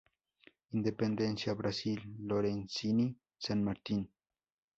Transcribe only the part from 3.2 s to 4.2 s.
San Martín, Av.